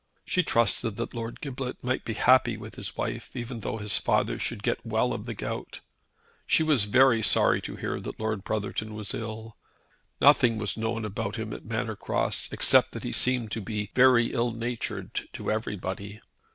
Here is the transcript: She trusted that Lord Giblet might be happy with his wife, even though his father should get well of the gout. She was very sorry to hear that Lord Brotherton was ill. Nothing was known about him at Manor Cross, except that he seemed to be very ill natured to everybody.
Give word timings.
She 0.25 0.41
trusted 0.41 0.95
that 0.95 1.13
Lord 1.13 1.41
Giblet 1.41 1.83
might 1.83 2.03
be 2.05 2.15
happy 2.15 2.57
with 2.57 2.73
his 2.73 2.97
wife, 2.97 3.35
even 3.35 3.59
though 3.59 3.77
his 3.77 3.99
father 3.99 4.39
should 4.39 4.63
get 4.63 4.83
well 4.83 5.13
of 5.13 5.25
the 5.25 5.35
gout. 5.35 5.81
She 6.47 6.63
was 6.63 6.85
very 6.85 7.21
sorry 7.21 7.61
to 7.61 7.75
hear 7.75 7.99
that 7.99 8.19
Lord 8.19 8.43
Brotherton 8.43 8.95
was 8.95 9.13
ill. 9.13 9.57
Nothing 10.19 10.57
was 10.57 10.75
known 10.75 11.05
about 11.05 11.35
him 11.35 11.53
at 11.53 11.65
Manor 11.65 11.95
Cross, 11.95 12.49
except 12.51 12.93
that 12.93 13.03
he 13.03 13.11
seemed 13.11 13.51
to 13.51 13.61
be 13.61 13.91
very 13.93 14.33
ill 14.33 14.49
natured 14.49 15.29
to 15.33 15.51
everybody. 15.51 16.19